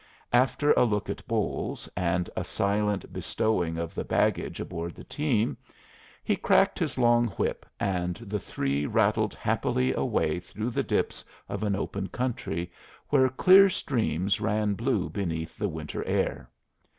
[0.33, 5.55] After a look at Bolles and a silent bestowing of the baggage aboard the team,
[6.23, 11.61] he cracked his long whip and the three rattled happily away through the dips of
[11.61, 12.71] an open country
[13.09, 16.49] where clear streams ran blue beneath the winter air.